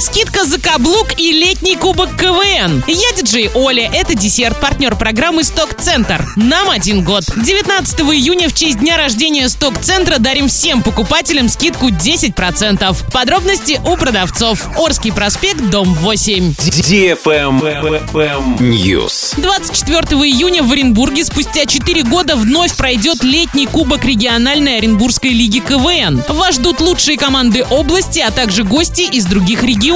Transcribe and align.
Скидка 0.00 0.46
за 0.46 0.58
каблук 0.58 1.08
и 1.18 1.30
летний 1.30 1.76
кубок 1.76 2.16
КВН. 2.16 2.82
Я 2.86 3.12
диджей 3.14 3.50
Оля. 3.54 3.90
Это 3.92 4.14
десерт, 4.14 4.58
партнер 4.58 4.96
программы 4.96 5.44
«Сток-центр». 5.44 6.26
Нам 6.36 6.70
один 6.70 7.04
год. 7.04 7.24
19 7.36 8.00
июня 8.00 8.48
в 8.48 8.54
честь 8.54 8.78
дня 8.78 8.96
рождения 8.96 9.46
«Сток-центра» 9.50 10.16
дарим 10.18 10.48
всем 10.48 10.82
покупателям 10.82 11.50
скидку 11.50 11.88
10%. 11.88 13.12
Подробности 13.12 13.78
у 13.84 13.98
продавцов. 13.98 14.70
Орский 14.78 15.12
проспект, 15.12 15.68
дом 15.68 15.92
8. 15.92 16.54
News. 18.58 19.34
24 19.38 20.00
июня 20.22 20.62
в 20.62 20.72
Оренбурге 20.72 21.26
спустя 21.26 21.66
4 21.66 22.04
года 22.04 22.36
вновь 22.36 22.74
пройдет 22.74 23.22
летний 23.22 23.66
кубок 23.66 24.06
региональной 24.06 24.78
Оренбургской 24.78 25.32
лиги 25.32 25.58
КВН. 25.58 26.24
Вас 26.26 26.54
ждут 26.54 26.80
лучшие 26.80 27.18
команды 27.18 27.66
области, 27.68 28.20
а 28.20 28.30
также 28.30 28.64
гости 28.64 29.02
из 29.02 29.26
других 29.26 29.62
регионов. 29.62 29.89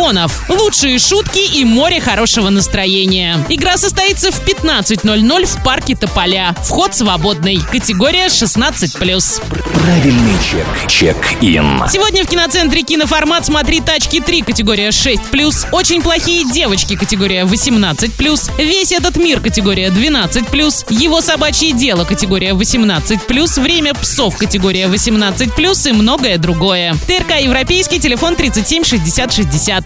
Лучшие 0.48 0.98
шутки 0.98 1.38
и 1.56 1.64
море 1.64 2.00
хорошего 2.00 2.50
настроения. 2.50 3.44
Игра 3.48 3.76
состоится 3.76 4.30
в 4.30 4.44
15.00 4.44 5.46
в 5.46 5.62
парке 5.62 5.94
Тополя. 5.94 6.54
Вход 6.64 6.94
свободный. 6.94 7.60
Категория 7.70 8.26
16+. 8.26 9.42
Правильный 9.84 10.34
чек. 10.50 10.66
Чек-ин. 10.88 11.82
Сегодня 11.88 12.24
в 12.24 12.28
киноцентре 12.28 12.82
киноформат 12.82 13.46
«Смотри 13.46 13.80
тачки 13.80 14.16
3» 14.16 14.44
категория 14.44 14.88
6+, 14.88 15.68
«Очень 15.72 16.02
плохие 16.02 16.44
девочки» 16.50 16.96
категория 16.96 17.42
18+, 17.42 18.50
«Весь 18.58 18.92
этот 18.92 19.16
мир» 19.16 19.40
категория 19.40 19.88
12+, 19.88 20.86
«Его 20.88 21.20
собачье 21.20 21.72
дело» 21.72 22.04
категория 22.04 22.52
18+, 22.52 23.60
«Время 23.60 23.94
псов» 23.94 24.36
категория 24.38 24.86
18+, 24.86 25.90
и 25.90 25.92
многое 25.92 26.38
другое. 26.38 26.94
ТРК 27.06 27.40
«Европейский», 27.42 28.00
телефон 28.00 28.36
37 28.36 28.84
60 28.84 29.32
60. 29.32 29.83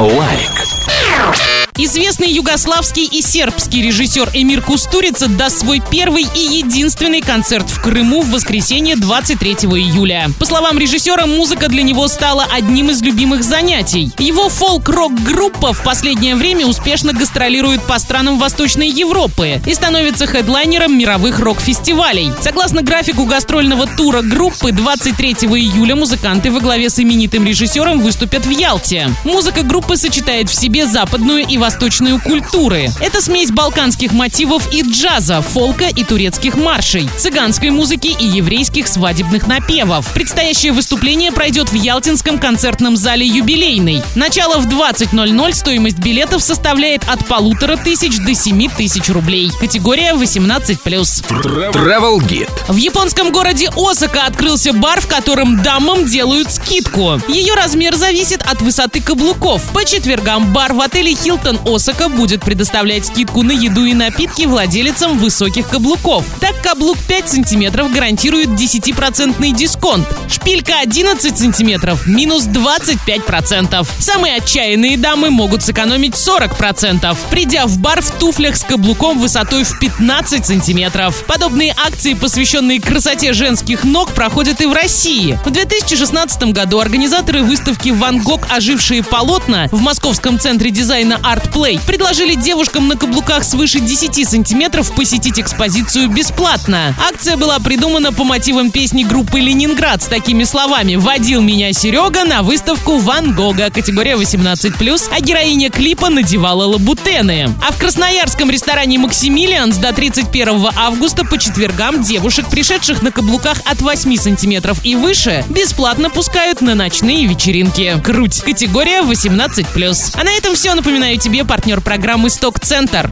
Лайк. 0.00 1.65
Известный 1.78 2.30
югославский 2.30 3.04
и 3.04 3.20
сербский 3.20 3.82
режиссер 3.82 4.30
Эмир 4.32 4.62
Кустурица 4.62 5.28
даст 5.28 5.58
свой 5.58 5.82
первый 5.90 6.22
и 6.22 6.38
единственный 6.38 7.20
концерт 7.20 7.68
в 7.68 7.82
Крыму 7.82 8.22
в 8.22 8.30
воскресенье 8.30 8.96
23 8.96 9.52
июля. 9.52 10.30
По 10.38 10.46
словам 10.46 10.78
режиссера, 10.78 11.26
музыка 11.26 11.68
для 11.68 11.82
него 11.82 12.08
стала 12.08 12.46
одним 12.50 12.88
из 12.88 13.02
любимых 13.02 13.44
занятий. 13.44 14.10
Его 14.18 14.48
фолк-рок-группа 14.48 15.74
в 15.74 15.82
последнее 15.82 16.34
время 16.34 16.64
успешно 16.66 17.12
гастролирует 17.12 17.82
по 17.82 17.98
странам 17.98 18.38
Восточной 18.38 18.88
Европы 18.88 19.60
и 19.66 19.74
становится 19.74 20.26
хедлайнером 20.26 20.96
мировых 20.96 21.40
рок-фестивалей. 21.40 22.32
Согласно 22.40 22.80
графику 22.80 23.26
гастрольного 23.26 23.86
тура 23.86 24.22
группы, 24.22 24.72
23 24.72 25.32
июля 25.32 25.94
музыканты 25.94 26.50
во 26.50 26.60
главе 26.60 26.88
с 26.88 26.98
именитым 26.98 27.44
режиссером 27.44 28.00
выступят 28.00 28.46
в 28.46 28.50
Ялте. 28.50 29.10
Музыка 29.24 29.62
группы 29.62 29.98
сочетает 29.98 30.48
в 30.48 30.54
себе 30.54 30.86
западную 30.86 31.46
и 31.46 31.58
восточную 31.66 32.20
культуры. 32.20 32.90
Это 33.00 33.20
смесь 33.20 33.50
балканских 33.50 34.12
мотивов 34.12 34.72
и 34.72 34.82
джаза, 34.82 35.42
фолка 35.42 35.86
и 35.86 36.04
турецких 36.04 36.54
маршей, 36.54 37.08
цыганской 37.18 37.70
музыки 37.70 38.06
и 38.06 38.24
еврейских 38.24 38.86
свадебных 38.86 39.48
напевов. 39.48 40.06
Предстоящее 40.14 40.70
выступление 40.70 41.32
пройдет 41.32 41.70
в 41.70 41.74
Ялтинском 41.74 42.38
концертном 42.38 42.96
зале 42.96 43.26
«Юбилейный». 43.26 44.00
Начало 44.14 44.60
в 44.60 44.68
20.00, 44.68 45.54
стоимость 45.54 45.98
билетов 45.98 46.40
составляет 46.40 47.02
от 47.08 47.26
полутора 47.26 47.76
тысяч 47.76 48.16
до 48.18 48.32
семи 48.32 48.68
тысяч 48.68 49.08
рублей. 49.08 49.50
Категория 49.58 50.12
18+. 50.12 50.78
Travel 50.84 52.18
Guide. 52.20 52.48
В 52.68 52.76
японском 52.76 53.32
городе 53.32 53.70
Осака 53.76 54.26
открылся 54.26 54.72
бар, 54.72 55.00
в 55.00 55.08
котором 55.08 55.64
дамам 55.64 56.06
делают 56.06 56.52
скидку. 56.52 57.20
Ее 57.26 57.54
размер 57.54 57.96
зависит 57.96 58.42
от 58.42 58.62
высоты 58.62 59.00
каблуков. 59.00 59.64
По 59.72 59.84
четвергам 59.84 60.52
бар 60.52 60.72
в 60.72 60.80
отеле 60.80 61.12
Хилтон 61.16 61.55
Осака 61.64 62.08
будет 62.08 62.42
предоставлять 62.42 63.06
скидку 63.06 63.42
на 63.42 63.52
еду 63.52 63.84
и 63.84 63.94
напитки 63.94 64.46
владелицам 64.46 65.18
высоких 65.18 65.68
каблуков. 65.68 66.24
Так, 66.40 66.60
каблук 66.62 66.98
5 66.98 67.28
сантиметров 67.28 67.92
гарантирует 67.92 68.48
10% 68.48 69.52
дисконт. 69.52 70.06
Шпилька 70.28 70.80
11 70.80 71.38
сантиметров– 71.38 72.04
минус 72.06 72.44
25%. 72.44 73.86
Самые 73.98 74.36
отчаянные 74.36 74.96
дамы 74.96 75.30
могут 75.30 75.62
сэкономить 75.62 76.14
40%, 76.14 77.16
придя 77.30 77.66
в 77.66 77.78
бар 77.78 78.02
в 78.02 78.10
туфлях 78.12 78.56
с 78.56 78.64
каблуком 78.64 79.18
высотой 79.18 79.64
в 79.64 79.78
15 79.78 80.44
сантиметров. 80.46 81.24
Подобные 81.26 81.74
акции, 81.76 82.14
посвященные 82.14 82.80
красоте 82.80 83.32
женских 83.32 83.84
ног, 83.84 84.12
проходят 84.12 84.60
и 84.60 84.66
в 84.66 84.72
России. 84.72 85.38
В 85.44 85.50
2016 85.50 86.52
году 86.52 86.78
организаторы 86.78 87.42
выставки 87.42 87.90
«Ван 87.90 88.22
Гог. 88.22 88.46
Ожившие 88.50 89.02
полотна» 89.02 89.68
в 89.72 89.80
Московском 89.80 90.38
центре 90.38 90.70
дизайна 90.70 91.14
Art 91.22 91.45
Play 91.46 91.80
предложили 91.86 92.34
девушкам 92.34 92.88
на 92.88 92.96
каблуках 92.96 93.44
свыше 93.44 93.80
10 93.80 94.28
сантиметров 94.28 94.92
посетить 94.94 95.38
экспозицию 95.38 96.08
бесплатно. 96.08 96.94
Акция 97.08 97.36
была 97.36 97.58
придумана 97.58 98.12
по 98.12 98.24
мотивам 98.24 98.70
песни 98.70 99.04
группы 99.04 99.40
«Ленинград» 99.40 100.02
с 100.02 100.06
такими 100.06 100.44
словами 100.44 100.96
«Водил 100.96 101.42
меня 101.42 101.72
Серега 101.72 102.24
на 102.24 102.42
выставку 102.42 102.98
Ван 102.98 103.34
Гога, 103.34 103.70
категория 103.70 104.14
18+, 104.14 105.08
а 105.10 105.20
героиня 105.20 105.70
клипа 105.70 106.08
надевала 106.08 106.64
лабутены». 106.64 107.54
А 107.66 107.72
в 107.72 107.78
красноярском 107.78 108.50
ресторане 108.50 108.98
«Максимилианс» 108.98 109.76
до 109.76 109.92
31 109.92 110.68
августа 110.76 111.24
по 111.24 111.38
четвергам 111.38 112.02
девушек, 112.02 112.48
пришедших 112.48 113.02
на 113.02 113.10
каблуках 113.10 113.58
от 113.64 113.80
8 113.80 114.16
сантиметров 114.16 114.78
и 114.84 114.94
выше, 114.94 115.44
бесплатно 115.48 116.10
пускают 116.10 116.60
на 116.60 116.74
ночные 116.74 117.26
вечеринки. 117.26 118.00
Круть. 118.04 118.42
Категория 118.42 119.02
18+. 119.02 120.10
А 120.14 120.24
на 120.24 120.30
этом 120.30 120.54
все. 120.54 120.74
Напоминаю 120.74 121.18
тебе 121.36 121.44
партнер 121.44 121.82
программы 121.82 122.30
«Сток-центр». 122.30 123.04